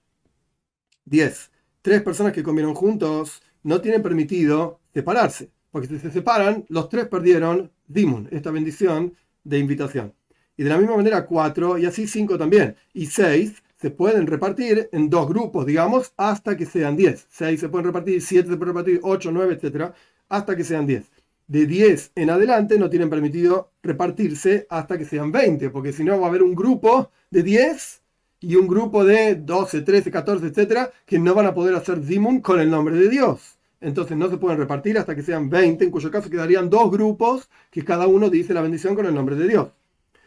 10. 1.04 1.50
Tres 1.82 2.02
personas 2.02 2.32
que 2.32 2.42
comieron 2.42 2.74
juntos 2.74 3.42
no 3.62 3.80
tienen 3.82 4.02
permitido 4.02 4.80
separarse, 4.94 5.50
porque 5.70 5.88
si 5.88 5.98
se 5.98 6.10
separan, 6.10 6.64
los 6.68 6.88
tres 6.88 7.06
perdieron 7.08 7.70
dimun, 7.86 8.28
esta 8.30 8.50
bendición 8.50 9.14
de 9.44 9.58
invitación. 9.58 10.14
Y 10.56 10.62
de 10.62 10.70
la 10.70 10.78
misma 10.78 10.96
manera 10.96 11.26
cuatro 11.26 11.78
y 11.78 11.86
así 11.86 12.06
cinco 12.06 12.38
también. 12.38 12.76
Y 12.92 13.06
seis 13.06 13.62
se 13.80 13.90
pueden 13.90 14.26
repartir 14.26 14.88
en 14.92 15.10
dos 15.10 15.28
grupos, 15.28 15.66
digamos, 15.66 16.12
hasta 16.16 16.56
que 16.56 16.66
sean 16.66 16.96
diez. 16.96 17.26
Seis 17.30 17.60
se 17.60 17.68
pueden 17.68 17.86
repartir, 17.86 18.22
siete 18.22 18.48
se 18.48 18.56
pueden 18.56 18.74
repartir, 18.74 19.00
ocho, 19.02 19.30
nueve, 19.32 19.54
etcétera, 19.54 19.94
hasta 20.28 20.56
que 20.56 20.64
sean 20.64 20.86
diez. 20.86 21.04
De 21.46 21.66
diez 21.66 22.10
en 22.14 22.30
adelante 22.30 22.78
no 22.78 22.88
tienen 22.88 23.10
permitido 23.10 23.70
repartirse 23.82 24.66
hasta 24.70 24.96
que 24.96 25.04
sean 25.04 25.30
veinte, 25.32 25.70
porque 25.70 25.92
si 25.92 26.04
no 26.04 26.18
va 26.18 26.26
a 26.26 26.30
haber 26.30 26.42
un 26.42 26.54
grupo 26.54 27.10
de 27.30 27.42
diez 27.42 28.00
y 28.40 28.56
un 28.56 28.66
grupo 28.66 29.04
de 29.04 29.34
12, 29.34 29.82
13, 29.82 30.10
14, 30.10 30.46
etcétera, 30.46 30.90
que 31.04 31.18
no 31.18 31.34
van 31.34 31.46
a 31.46 31.54
poder 31.54 31.74
hacer 31.74 32.00
dimun 32.00 32.40
con 32.40 32.60
el 32.60 32.70
nombre 32.70 32.96
de 32.96 33.08
Dios 33.08 33.54
entonces 33.84 34.16
no 34.16 34.30
se 34.30 34.38
pueden 34.38 34.58
repartir 34.58 34.96
hasta 34.98 35.14
que 35.14 35.22
sean 35.22 35.50
20, 35.50 35.84
en 35.84 35.90
cuyo 35.90 36.10
caso 36.10 36.30
quedarían 36.30 36.70
dos 36.70 36.90
grupos 36.90 37.50
que 37.70 37.84
cada 37.84 38.06
uno 38.06 38.30
dice 38.30 38.54
la 38.54 38.62
bendición 38.62 38.94
con 38.94 39.04
el 39.04 39.14
nombre 39.14 39.36
de 39.36 39.46
Dios. 39.46 39.68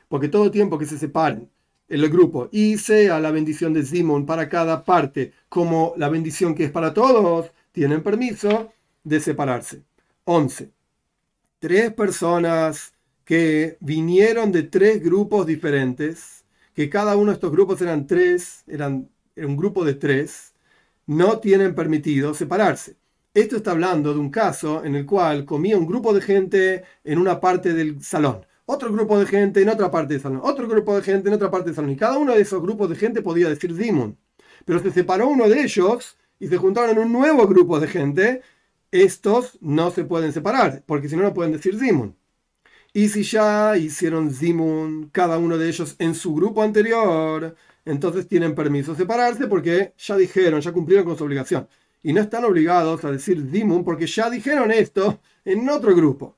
Porque 0.07 0.29
todo 0.29 0.51
tiempo 0.51 0.77
que 0.77 0.85
se 0.85 0.97
separen 0.97 1.49
el 1.87 2.09
grupo 2.09 2.49
y 2.51 2.77
sea 2.77 3.19
la 3.19 3.31
bendición 3.31 3.73
de 3.73 3.85
Simón 3.85 4.25
para 4.25 4.49
cada 4.49 4.83
parte 4.83 5.33
como 5.49 5.93
la 5.97 6.09
bendición 6.09 6.55
que 6.55 6.65
es 6.65 6.71
para 6.71 6.93
todos, 6.93 7.51
tienen 7.71 8.03
permiso 8.03 8.71
de 9.03 9.19
separarse. 9.19 9.83
11. 10.25 10.71
Tres 11.59 11.93
personas 11.93 12.93
que 13.23 13.77
vinieron 13.81 14.51
de 14.51 14.63
tres 14.63 15.03
grupos 15.03 15.45
diferentes, 15.45 16.45
que 16.73 16.89
cada 16.89 17.15
uno 17.17 17.31
de 17.31 17.35
estos 17.35 17.51
grupos 17.51 17.81
eran 17.81 18.07
tres, 18.07 18.63
eran 18.67 19.09
un 19.35 19.57
grupo 19.57 19.83
de 19.85 19.95
tres, 19.95 20.53
no 21.05 21.39
tienen 21.39 21.75
permitido 21.75 22.33
separarse. 22.33 22.95
Esto 23.33 23.57
está 23.57 23.71
hablando 23.71 24.13
de 24.13 24.19
un 24.19 24.29
caso 24.29 24.83
en 24.83 24.95
el 24.95 25.05
cual 25.05 25.45
comía 25.45 25.77
un 25.77 25.87
grupo 25.87 26.13
de 26.13 26.21
gente 26.21 26.83
en 27.03 27.19
una 27.19 27.39
parte 27.39 27.73
del 27.73 28.01
salón, 28.01 28.45
otro 28.67 28.91
grupo 28.91 29.17
de 29.19 29.25
gente 29.25 29.61
en 29.61 29.69
otra 29.69 29.89
parte 29.89 30.13
del 30.13 30.21
salón, 30.21 30.41
otro 30.43 30.67
grupo 30.67 30.95
de 30.95 31.01
gente 31.01 31.29
en 31.29 31.35
otra 31.35 31.49
parte 31.49 31.67
del 31.67 31.75
salón, 31.75 31.91
y 31.91 31.95
cada 31.95 32.17
uno 32.17 32.33
de 32.35 32.41
esos 32.41 32.61
grupos 32.61 32.89
de 32.89 32.95
gente 32.97 33.21
podía 33.21 33.49
decir 33.49 33.73
Dimon. 33.75 34.17
Pero 34.65 34.79
se 34.81 34.91
separó 34.91 35.27
uno 35.29 35.47
de 35.49 35.61
ellos 35.63 36.17
y 36.39 36.47
se 36.47 36.57
juntaron 36.57 36.91
en 36.91 36.99
un 36.99 37.11
nuevo 37.13 37.47
grupo 37.47 37.79
de 37.79 37.87
gente, 37.87 38.41
estos 38.91 39.57
no 39.61 39.91
se 39.91 40.03
pueden 40.05 40.33
separar, 40.33 40.83
porque 40.85 41.09
si 41.09 41.15
no, 41.15 41.23
no 41.23 41.33
pueden 41.33 41.53
decir 41.53 41.79
Dimon. 41.79 42.15
Y 42.93 43.09
si 43.09 43.23
ya 43.23 43.77
hicieron 43.77 44.33
Zimun, 44.33 45.09
cada 45.11 45.37
uno 45.37 45.57
de 45.57 45.69
ellos 45.69 45.95
en 45.99 46.15
su 46.15 46.33
grupo 46.35 46.63
anterior, 46.63 47.55
entonces 47.85 48.27
tienen 48.27 48.55
permiso 48.55 48.91
de 48.93 48.97
separarse 48.99 49.47
porque 49.47 49.93
ya 49.97 50.17
dijeron, 50.17 50.61
ya 50.61 50.71
cumplieron 50.73 51.05
con 51.05 51.17
su 51.17 51.23
obligación. 51.23 51.67
y 52.03 52.13
no 52.13 52.21
están 52.21 52.45
obligados 52.45 53.03
a 53.05 53.11
decir 53.11 53.49
Dimun 53.49 53.83
porque 53.83 54.07
ya 54.07 54.29
dijeron 54.29 54.71
esto 54.71 55.19
en 55.45 55.67
otro 55.69 55.95
grupo. 55.95 56.37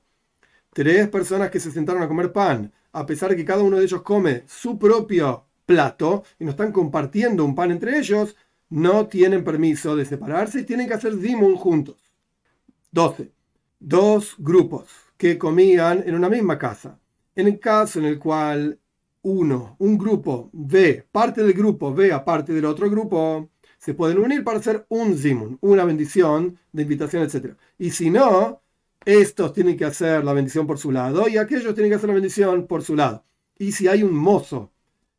Tres 0.72 1.08
personas 1.08 1.50
que 1.50 1.58
se 1.58 1.72
sentaron 1.72 2.02
a 2.02 2.08
comer 2.08 2.32
pan, 2.32 2.72
a 2.92 3.04
pesar 3.04 3.30
de 3.30 3.36
que 3.36 3.44
cada 3.44 3.62
uno 3.62 3.76
de 3.76 3.84
ellos 3.84 4.02
come 4.02 4.44
su 4.46 4.78
propio 4.78 5.44
plato 5.66 6.22
y 6.38 6.44
no 6.44 6.50
están 6.50 6.70
compartiendo 6.72 7.44
un 7.44 7.54
pan 7.54 7.72
entre 7.72 7.98
ellos, 7.98 8.36
no 8.68 9.06
tienen 9.08 9.42
permiso 9.42 9.96
de 9.96 10.04
separarse 10.04 10.60
y 10.60 10.64
tienen 10.64 10.86
que 10.86 10.94
hacer 10.94 11.16
Dimun 11.16 11.56
juntos. 11.56 11.96
12. 12.92 13.32
Dos 13.80 14.34
grupos 14.38 14.88
que 15.16 15.38
comían 15.38 16.04
en 16.06 16.14
una 16.14 16.28
misma 16.28 16.58
casa. 16.58 16.98
En 17.34 17.48
el 17.48 17.58
caso 17.58 17.98
en 17.98 18.04
el 18.04 18.18
cual 18.18 18.78
uno, 19.22 19.76
un 19.78 19.98
grupo 19.98 20.50
ve, 20.52 21.04
parte 21.10 21.42
del 21.42 21.52
grupo 21.52 21.92
ve 21.92 22.12
a 22.12 22.24
parte 22.24 22.52
del 22.52 22.64
otro 22.64 22.88
grupo, 22.88 23.50
se 23.78 23.94
pueden 23.94 24.18
unir 24.18 24.44
para 24.44 24.58
hacer 24.58 24.86
un 24.88 25.16
zimun, 25.16 25.58
una 25.62 25.84
bendición 25.84 26.58
de 26.72 26.82
invitación, 26.82 27.22
etc. 27.22 27.54
Y 27.78 27.90
si 27.90 28.10
no, 28.10 28.60
estos 29.04 29.52
tienen 29.52 29.76
que 29.76 29.84
hacer 29.84 30.24
la 30.24 30.32
bendición 30.32 30.66
por 30.66 30.78
su 30.78 30.92
lado 30.92 31.28
y 31.28 31.38
aquellos 31.38 31.74
tienen 31.74 31.90
que 31.90 31.96
hacer 31.96 32.08
la 32.08 32.14
bendición 32.14 32.66
por 32.66 32.82
su 32.82 32.96
lado. 32.96 33.24
Y 33.58 33.72
si 33.72 33.88
hay 33.88 34.02
un 34.02 34.14
mozo 34.14 34.72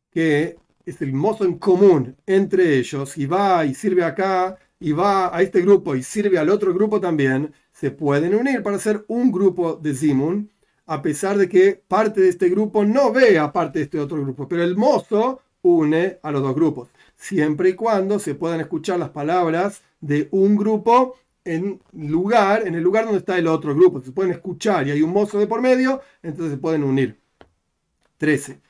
que 0.10 0.58
es 0.86 1.02
el 1.02 1.14
mozo 1.14 1.46
en 1.46 1.58
común 1.58 2.18
entre 2.26 2.78
ellos 2.78 3.18
y 3.18 3.26
va 3.26 3.66
y 3.66 3.74
sirve 3.74 4.04
acá 4.04 4.58
y 4.80 4.92
va 4.92 5.36
a 5.36 5.42
este 5.42 5.62
grupo 5.62 5.96
y 5.96 6.04
sirve 6.04 6.38
al 6.40 6.50
otro 6.50 6.74
grupo 6.74 7.00
también, 7.00 7.54
se 7.72 7.92
pueden 7.92 8.36
unir 8.36 8.64
para 8.64 8.78
hacer 8.78 9.06
un 9.08 9.32
grupo 9.32 9.76
de 9.76 9.94
zimun, 9.94 10.52
a 10.88 11.02
pesar 11.02 11.38
de 11.38 11.48
que 11.48 11.82
parte 11.88 12.22
de 12.22 12.30
este 12.30 12.50
grupo 12.50 12.84
no 12.84 13.12
ve 13.12 13.38
a 13.38 13.54
parte 13.54 13.80
de 13.80 13.86
este 13.86 14.00
otro 14.00 14.22
grupo, 14.22 14.48
pero 14.48 14.64
el 14.64 14.76
mozo 14.76 15.42
une 15.62 16.20
a 16.24 16.32
los 16.32 16.42
dos 16.42 16.56
grupos 16.56 16.90
siempre 17.22 17.70
y 17.70 17.74
cuando 17.76 18.18
se 18.18 18.34
puedan 18.34 18.62
escuchar 18.62 18.98
las 18.98 19.12
palabras 19.12 19.84
de 20.02 20.28
un 20.32 20.56
grupo 20.58 21.16
en 21.46 21.82
lugar, 21.94 22.68
en 22.68 22.76
el 22.76 22.84
lugar 22.84 23.06
donde 23.06 23.20
está 23.20 23.38
el 23.38 23.48
otro 23.48 23.76
grupo. 23.76 24.02
Se 24.02 24.12
pueden 24.12 24.32
escuchar 24.32 24.88
y 24.88 24.92
hay 24.92 25.02
un 25.02 25.12
mozo 25.12 25.40
de 25.40 25.48
por 25.48 25.62
medio, 25.62 26.02
entonces 26.22 26.54
se 26.54 26.58
pueden 26.58 26.84
unir. 26.84 27.20
13. 28.18 28.62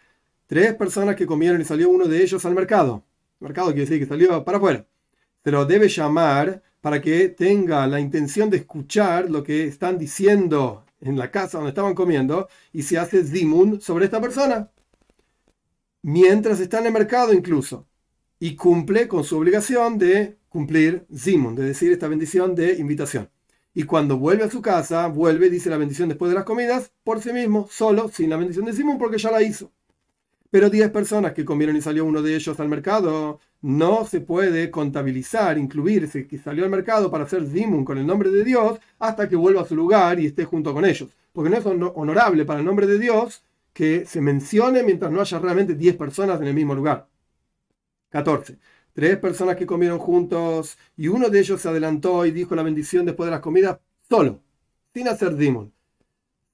Tres 0.47 0.75
personas 0.75 1.15
que 1.15 1.25
comieron 1.25 1.61
y 1.61 1.65
salió 1.65 1.89
uno 1.89 2.05
de 2.05 2.21
ellos 2.23 2.43
al 2.45 2.55
mercado. 2.55 3.03
mercado 3.39 3.67
quiere 3.67 3.81
decir 3.81 3.99
que 3.99 4.05
salió 4.05 4.43
para 4.43 4.57
afuera. 4.57 4.85
Pero 5.41 5.65
debe 5.65 5.89
llamar 5.89 6.61
para 6.81 7.01
que 7.01 7.29
tenga 7.29 7.85
la 7.87 7.99
intención 7.99 8.49
de 8.49 8.57
escuchar 8.57 9.29
lo 9.29 9.43
que 9.43 9.65
están 9.65 9.97
diciendo 9.97 10.85
en 10.99 11.17
la 11.17 11.31
casa 11.31 11.57
donde 11.57 11.69
estaban 11.69 11.95
comiendo 11.95 12.47
y 12.73 12.83
se 12.83 12.97
hace 12.97 13.23
zimun 13.23 13.81
sobre 13.81 14.05
esta 14.05 14.21
persona. 14.21 14.71
Mientras 16.03 16.59
está 16.59 16.79
en 16.79 16.87
el 16.87 16.93
mercado 16.93 17.33
incluso 17.33 17.87
y 18.39 18.55
cumple 18.55 19.07
con 19.07 19.23
su 19.23 19.37
obligación 19.37 19.97
de 19.97 20.37
cumplir 20.51 21.05
Zimun, 21.15 21.55
de 21.55 21.63
decir 21.63 21.93
esta 21.93 22.09
bendición 22.09 22.55
de 22.55 22.73
invitación. 22.73 23.29
Y 23.73 23.83
cuando 23.83 24.17
vuelve 24.17 24.43
a 24.43 24.51
su 24.51 24.61
casa, 24.61 25.07
vuelve, 25.07 25.49
dice 25.49 25.69
la 25.69 25.77
bendición 25.77 26.09
después 26.09 26.29
de 26.29 26.35
las 26.35 26.43
comidas, 26.43 26.91
por 27.05 27.21
sí 27.21 27.31
mismo, 27.31 27.69
solo, 27.71 28.09
sin 28.09 28.29
la 28.29 28.35
bendición 28.35 28.65
de 28.65 28.73
Zimun, 28.73 28.97
porque 28.97 29.17
ya 29.17 29.31
la 29.31 29.41
hizo. 29.41 29.71
Pero 30.49 30.69
10 30.69 30.91
personas 30.91 31.31
que 31.31 31.45
comieron 31.45 31.77
y 31.77 31.81
salió 31.81 32.03
uno 32.03 32.21
de 32.21 32.35
ellos 32.35 32.59
al 32.59 32.67
mercado, 32.67 33.39
no 33.61 34.05
se 34.05 34.19
puede 34.19 34.69
contabilizar, 34.69 35.57
incluirse 35.57 36.27
que 36.27 36.37
salió 36.37 36.65
al 36.65 36.69
mercado 36.69 37.09
para 37.09 37.23
hacer 37.23 37.47
Zimun 37.47 37.85
con 37.85 37.97
el 37.97 38.05
nombre 38.05 38.29
de 38.29 38.43
Dios 38.43 38.77
hasta 38.99 39.29
que 39.29 39.37
vuelva 39.37 39.61
a 39.61 39.65
su 39.65 39.77
lugar 39.77 40.19
y 40.19 40.25
esté 40.25 40.43
junto 40.43 40.73
con 40.73 40.83
ellos. 40.83 41.07
Porque 41.31 41.49
no 41.49 41.55
es 41.55 41.65
honorable 41.65 42.43
para 42.43 42.59
el 42.59 42.65
nombre 42.65 42.87
de 42.87 42.99
Dios 42.99 43.41
que 43.71 44.05
se 44.05 44.19
mencione 44.19 44.83
mientras 44.83 45.13
no 45.13 45.21
haya 45.21 45.39
realmente 45.39 45.75
10 45.75 45.95
personas 45.95 46.41
en 46.41 46.47
el 46.47 46.53
mismo 46.53 46.75
lugar. 46.75 47.07
14. 48.09 48.57
Tres 48.93 49.17
personas 49.17 49.55
que 49.55 49.65
comieron 49.65 49.99
juntos 49.99 50.77
y 50.97 51.07
uno 51.07 51.29
de 51.29 51.39
ellos 51.39 51.61
se 51.61 51.69
adelantó 51.69 52.25
y 52.25 52.31
dijo 52.31 52.55
la 52.55 52.63
bendición 52.63 53.05
después 53.05 53.27
de 53.27 53.31
las 53.31 53.39
comidas 53.39 53.79
solo, 54.09 54.41
sin 54.93 55.07
hacer 55.07 55.35
dimon. 55.35 55.71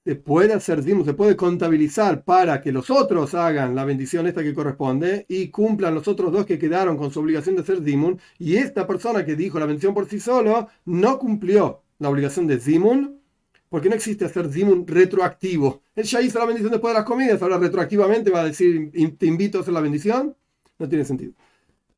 Se 0.04 0.14
puede 0.14 0.54
hacer 0.54 0.82
dimon, 0.82 1.04
se 1.04 1.14
puede 1.14 1.36
contabilizar 1.36 2.24
para 2.24 2.60
que 2.60 2.72
los 2.72 2.90
otros 2.90 3.34
hagan 3.34 3.74
la 3.74 3.84
bendición 3.84 4.26
esta 4.26 4.42
que 4.42 4.54
corresponde 4.54 5.26
y 5.28 5.48
cumplan 5.48 5.94
los 5.94 6.06
otros 6.08 6.32
dos 6.32 6.46
que 6.46 6.58
quedaron 6.58 6.96
con 6.96 7.10
su 7.10 7.20
obligación 7.20 7.56
de 7.56 7.62
hacer 7.62 7.82
dimon. 7.82 8.20
Y 8.38 8.56
esta 8.56 8.86
persona 8.86 9.24
que 9.24 9.34
dijo 9.34 9.58
la 9.58 9.66
bendición 9.66 9.92
por 9.92 10.08
sí 10.08 10.20
solo 10.20 10.68
no 10.84 11.18
cumplió 11.18 11.82
la 11.98 12.08
obligación 12.08 12.46
de 12.46 12.58
dimon 12.58 13.20
porque 13.68 13.88
no 13.88 13.96
existe 13.96 14.24
hacer 14.24 14.48
dimon 14.48 14.86
retroactivo. 14.86 15.82
Él 15.94 16.04
ya 16.04 16.22
hizo 16.22 16.38
la 16.38 16.46
bendición 16.46 16.70
después 16.70 16.94
de 16.94 17.00
las 17.00 17.06
comidas, 17.06 17.42
ahora 17.42 17.58
retroactivamente 17.58 18.30
va 18.30 18.42
a 18.42 18.44
decir 18.44 18.92
te 19.18 19.26
invito 19.26 19.58
a 19.58 19.60
hacer 19.62 19.74
la 19.74 19.80
bendición. 19.80 20.36
No 20.78 20.88
tiene 20.88 21.04
sentido. 21.04 21.32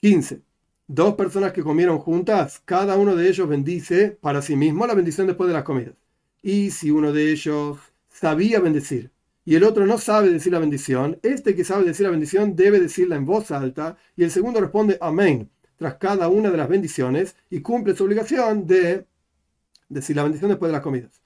15. 0.00 0.40
Dos 0.86 1.14
personas 1.14 1.52
que 1.52 1.62
comieron 1.62 1.98
juntas, 1.98 2.62
cada 2.64 2.96
uno 2.96 3.14
de 3.16 3.28
ellos 3.28 3.46
bendice 3.46 4.18
para 4.20 4.40
sí 4.40 4.56
mismo 4.56 4.86
la 4.86 4.94
bendición 4.94 5.26
después 5.26 5.48
de 5.48 5.54
las 5.54 5.62
comidas. 5.62 5.94
Y 6.42 6.70
si 6.70 6.90
uno 6.90 7.12
de 7.12 7.30
ellos 7.30 7.78
sabía 8.08 8.60
bendecir 8.60 9.10
y 9.44 9.56
el 9.56 9.64
otro 9.64 9.86
no 9.86 9.98
sabe 9.98 10.30
decir 10.30 10.52
la 10.52 10.58
bendición, 10.58 11.18
este 11.22 11.54
que 11.54 11.64
sabe 11.64 11.84
decir 11.84 12.06
la 12.06 12.10
bendición 12.10 12.56
debe 12.56 12.80
decirla 12.80 13.16
en 13.16 13.26
voz 13.26 13.50
alta 13.50 13.98
y 14.16 14.24
el 14.24 14.30
segundo 14.30 14.60
responde 14.60 14.96
amén 15.02 15.50
tras 15.76 15.96
cada 15.96 16.28
una 16.28 16.50
de 16.50 16.56
las 16.56 16.68
bendiciones 16.68 17.36
y 17.50 17.60
cumple 17.60 17.94
su 17.94 18.04
obligación 18.04 18.66
de 18.66 19.06
decir 19.90 20.16
la 20.16 20.22
bendición 20.22 20.48
después 20.48 20.70
de 20.70 20.74
las 20.74 20.82
comidas. 20.82 21.20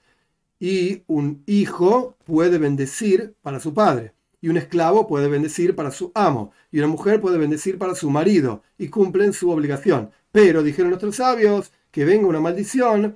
Y 0.59 1.03
un 1.07 1.43
hijo 1.45 2.17
puede 2.25 2.57
bendecir 2.57 3.35
para 3.41 3.61
su 3.61 3.73
padre 3.73 4.14
y 4.45 4.49
un 4.49 4.57
esclavo 4.57 5.07
puede 5.07 5.27
bendecir 5.27 5.75
para 5.75 5.89
su 5.89 6.11
amo, 6.13 6.51
y 6.69 6.77
una 6.77 6.87
mujer 6.87 7.19
puede 7.19 7.39
bendecir 7.39 7.79
para 7.79 7.95
su 7.95 8.11
marido, 8.11 8.61
y 8.77 8.89
cumplen 8.89 9.33
su 9.33 9.49
obligación. 9.49 10.11
Pero 10.31 10.61
dijeron 10.61 10.91
nuestros 10.91 11.15
sabios 11.15 11.71
que 11.89 12.05
venga 12.05 12.27
una 12.27 12.39
maldición 12.39 13.15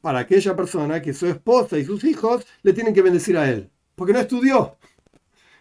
para 0.00 0.20
aquella 0.20 0.56
persona 0.56 1.02
que 1.02 1.12
su 1.12 1.26
esposa 1.26 1.76
y 1.76 1.84
sus 1.84 2.04
hijos 2.04 2.46
le 2.62 2.72
tienen 2.72 2.94
que 2.94 3.02
bendecir 3.02 3.36
a 3.36 3.50
él, 3.50 3.68
porque 3.94 4.14
no 4.14 4.20
estudió. 4.20 4.78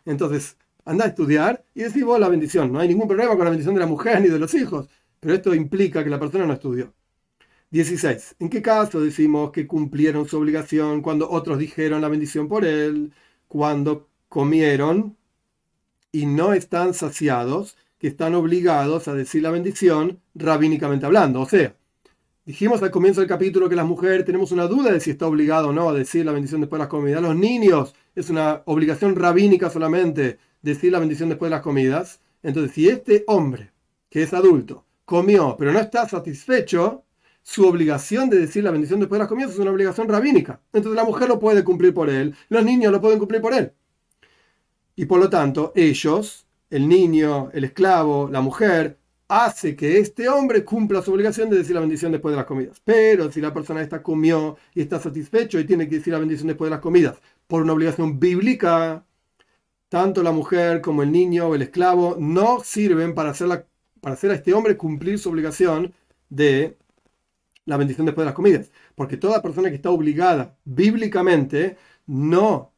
Entonces, 0.05 0.55
anda 0.85 1.03
a 1.03 1.09
estudiar 1.09 1.61
y 1.75 1.81
decís 1.81 2.05
vos 2.05 2.17
la 2.17 2.29
bendición. 2.29 2.71
No 2.71 2.79
hay 2.79 2.87
ningún 2.87 3.09
problema 3.09 3.35
con 3.35 3.43
la 3.43 3.49
bendición 3.49 3.75
de 3.75 3.81
la 3.81 3.87
mujer 3.87 4.21
ni 4.21 4.29
de 4.29 4.39
los 4.39 4.53
hijos, 4.53 4.87
pero 5.19 5.33
esto 5.33 5.53
implica 5.53 6.05
que 6.05 6.09
la 6.09 6.21
persona 6.21 6.45
no 6.45 6.53
estudió. 6.53 6.93
16. 7.71 8.37
¿En 8.39 8.47
qué 8.49 8.61
caso 8.61 9.01
decimos 9.01 9.51
que 9.51 9.67
cumplieron 9.67 10.25
su 10.25 10.37
obligación 10.37 11.01
cuando 11.01 11.29
otros 11.29 11.59
dijeron 11.59 11.99
la 11.99 12.07
bendición 12.07 12.47
por 12.47 12.63
él? 12.63 13.11
Cuando 13.49 14.10
comieron 14.31 15.17
y 16.13 16.25
no 16.25 16.53
están 16.53 16.93
saciados, 16.93 17.75
que 17.99 18.07
están 18.07 18.33
obligados 18.33 19.09
a 19.09 19.13
decir 19.13 19.43
la 19.43 19.51
bendición 19.51 20.21
rabínicamente 20.35 21.05
hablando. 21.05 21.41
O 21.41 21.45
sea, 21.45 21.75
dijimos 22.45 22.81
al 22.81 22.91
comienzo 22.91 23.19
del 23.19 23.27
capítulo 23.27 23.67
que 23.67 23.75
las 23.75 23.85
mujeres 23.85 24.23
tenemos 24.23 24.53
una 24.53 24.67
duda 24.67 24.93
de 24.93 25.01
si 25.01 25.11
está 25.11 25.27
obligado 25.27 25.67
o 25.67 25.73
no 25.73 25.89
a 25.89 25.93
decir 25.93 26.25
la 26.25 26.31
bendición 26.31 26.61
después 26.61 26.79
de 26.79 26.83
las 26.83 26.87
comidas. 26.87 27.21
Los 27.21 27.35
niños 27.35 27.93
es 28.15 28.29
una 28.29 28.61
obligación 28.67 29.17
rabínica 29.17 29.69
solamente 29.69 30.39
decir 30.61 30.93
la 30.93 30.99
bendición 30.99 31.27
después 31.27 31.49
de 31.49 31.57
las 31.57 31.63
comidas. 31.63 32.21
Entonces, 32.41 32.73
si 32.73 32.87
este 32.87 33.25
hombre, 33.27 33.73
que 34.09 34.23
es 34.23 34.33
adulto, 34.33 34.85
comió, 35.03 35.57
pero 35.59 35.73
no 35.73 35.79
está 35.79 36.07
satisfecho, 36.07 37.03
su 37.43 37.67
obligación 37.67 38.29
de 38.29 38.39
decir 38.39 38.63
la 38.63 38.71
bendición 38.71 39.01
después 39.01 39.17
de 39.17 39.23
las 39.23 39.27
comidas 39.27 39.51
es 39.51 39.59
una 39.59 39.71
obligación 39.71 40.07
rabínica. 40.07 40.61
Entonces 40.71 40.95
la 40.95 41.03
mujer 41.03 41.27
lo 41.27 41.37
puede 41.37 41.65
cumplir 41.65 41.93
por 41.93 42.09
él, 42.09 42.33
los 42.47 42.63
niños 42.63 42.93
lo 42.93 43.01
pueden 43.01 43.19
cumplir 43.19 43.41
por 43.41 43.53
él. 43.53 43.73
Y 44.95 45.05
por 45.05 45.19
lo 45.19 45.29
tanto, 45.29 45.71
ellos, 45.75 46.45
el 46.69 46.87
niño, 46.87 47.49
el 47.53 47.63
esclavo, 47.65 48.29
la 48.29 48.41
mujer, 48.41 48.97
hace 49.31 49.77
que 49.77 49.97
este 49.99 50.27
hombre 50.27 50.65
cumpla 50.65 51.01
su 51.01 51.13
obligación 51.13 51.49
de 51.49 51.57
decir 51.57 51.73
la 51.73 51.79
bendición 51.79 52.11
después 52.11 52.33
de 52.33 52.37
las 52.37 52.45
comidas. 52.45 52.81
Pero 52.83 53.31
si 53.31 53.39
la 53.39 53.53
persona 53.53 53.81
esta 53.81 54.03
comió 54.03 54.57
y 54.73 54.81
está 54.81 54.99
satisfecho 54.99 55.57
y 55.57 55.65
tiene 55.65 55.87
que 55.87 55.95
decir 55.95 56.11
la 56.11 56.19
bendición 56.19 56.49
después 56.49 56.67
de 56.67 56.75
las 56.75 56.81
comidas 56.81 57.21
por 57.47 57.61
una 57.61 57.71
obligación 57.71 58.19
bíblica, 58.19 59.05
tanto 59.87 60.21
la 60.21 60.33
mujer 60.33 60.81
como 60.81 61.01
el 61.03 61.13
niño 61.13 61.47
o 61.47 61.55
el 61.55 61.61
esclavo 61.61 62.17
no 62.19 62.61
sirven 62.61 63.15
para 63.15 63.29
hacer, 63.29 63.67
para 64.01 64.15
hacer 64.15 64.31
a 64.31 64.35
este 64.35 64.53
hombre 64.53 64.75
cumplir 64.75 65.17
su 65.17 65.29
obligación 65.29 65.93
de 66.29 66.77
la 67.65 67.77
bendición 67.77 68.05
después 68.05 68.23
de 68.23 68.27
las 68.27 68.35
comidas. 68.35 68.69
Porque 68.95 69.15
toda 69.15 69.41
persona 69.41 69.69
que 69.69 69.75
está 69.75 69.91
obligada 69.91 70.57
bíblicamente 70.65 71.77
no 72.05 72.70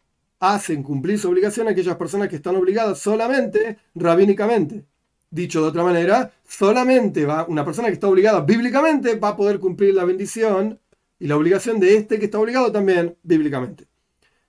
hacen 0.43 0.83
cumplir 0.83 1.17
su 1.17 1.29
obligación 1.29 1.69
aquellas 1.69 1.95
personas 1.95 2.27
que 2.27 2.35
están 2.35 2.57
obligadas 2.57 2.99
solamente 2.99 3.77
rabínicamente. 3.95 4.83
Dicho 5.29 5.61
de 5.61 5.69
otra 5.69 5.83
manera, 5.83 6.33
solamente 6.45 7.25
va, 7.25 7.45
una 7.47 7.63
persona 7.63 7.87
que 7.87 7.93
está 7.93 8.09
obligada 8.09 8.41
bíblicamente 8.41 9.15
va 9.15 9.29
a 9.29 9.37
poder 9.37 9.61
cumplir 9.61 9.95
la 9.95 10.03
bendición 10.03 10.81
y 11.17 11.27
la 11.27 11.37
obligación 11.37 11.79
de 11.79 11.95
este 11.95 12.19
que 12.19 12.25
está 12.25 12.39
obligado 12.39 12.73
también 12.73 13.15
bíblicamente. 13.23 13.87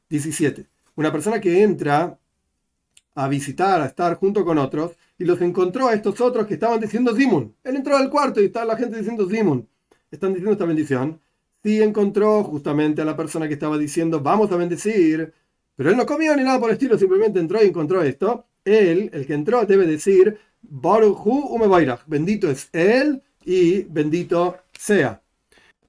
17. 0.09 0.67
Una 0.97 1.13
persona 1.13 1.41
que 1.41 1.63
entra 1.63 2.19
a 3.15 3.29
visitar, 3.29 3.81
a 3.81 3.87
estar 3.87 4.17
junto 4.17 4.45
con 4.45 4.59
otros, 4.59 4.97
y 5.17 5.25
los 5.25 5.41
encontró 5.43 5.87
a 5.87 5.95
estos 5.95 6.21
otros 6.21 6.49
que 6.49 6.55
estaban 6.55 6.81
diciendo 6.81 7.15
Zimun. 7.15 7.55
Él 7.63 7.77
entró 7.77 7.97
al 7.97 8.11
cuarto 8.11 8.43
y 8.43 8.47
está 8.47 8.65
la 8.65 8.77
gente 8.77 8.99
diciendo 8.99 9.29
Zimun. 9.29 9.69
Están 10.11 10.31
diciendo 10.31 10.51
esta 10.51 10.65
bendición. 10.65 11.21
Sí 11.63 11.81
encontró 11.81 12.43
justamente 12.43 13.01
a 13.01 13.05
la 13.05 13.17
persona 13.17 13.47
que 13.47 13.55
estaba 13.55 13.79
diciendo 13.79 14.21
vamos 14.21 14.51
a 14.51 14.57
bendecir, 14.57 15.33
pero 15.77 15.91
él 15.91 15.97
no 15.97 16.07
comió 16.07 16.37
ni 16.37 16.43
nada 16.43 16.61
por 16.61 16.71
el 16.71 16.75
estilo, 16.75 16.99
simplemente 16.99 17.39
entró 17.41 17.63
y 17.63 17.69
encontró 17.69 18.03
esto. 18.03 18.47
Él, 18.65 19.11
el 19.13 19.27
que 19.27 19.35
entró, 19.35 19.65
debe 19.67 19.87
decir, 19.87 20.39
bendito 22.07 22.51
es 22.51 22.69
él 22.73 23.23
y 23.45 23.83
bendito 23.83 24.57
sea. 24.79 25.21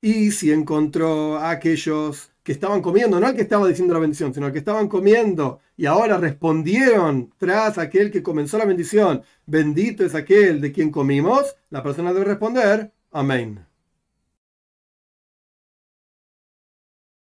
Y 0.02 0.32
si 0.32 0.52
encontró 0.52 1.38
a 1.38 1.52
aquellos 1.52 2.30
que 2.44 2.52
estaban 2.52 2.82
comiendo, 2.82 3.20
no 3.20 3.26
al 3.26 3.36
que 3.36 3.42
estaba 3.42 3.68
diciendo 3.68 3.94
la 3.94 4.00
bendición, 4.00 4.34
sino 4.34 4.46
al 4.46 4.52
que 4.52 4.60
estaban 4.60 4.88
comiendo 4.88 5.62
y 5.78 5.88
ahora 5.88 6.18
respondieron 6.18 7.34
tras 7.38 7.78
aquel 7.78 8.12
que 8.12 8.22
comenzó 8.22 8.58
la 8.58 8.66
bendición, 8.66 9.24
bendito 9.48 10.06
es 10.06 10.14
aquel 10.14 10.62
de 10.62 10.72
quien 10.72 10.92
comimos, 10.92 11.56
la 11.72 11.82
persona 11.82 12.14
debe 12.14 12.26
responder, 12.26 12.92
amén. 13.12 13.66